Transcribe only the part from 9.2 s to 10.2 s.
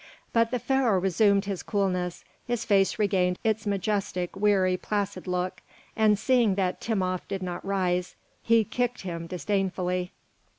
disdainfully.